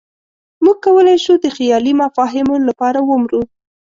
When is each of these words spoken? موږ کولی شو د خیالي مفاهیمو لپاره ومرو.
موږ 0.63 0.77
کولی 0.85 1.17
شو 1.23 1.33
د 1.39 1.45
خیالي 1.55 1.93
مفاهیمو 2.01 2.55
لپاره 2.67 2.99
ومرو. 3.03 3.41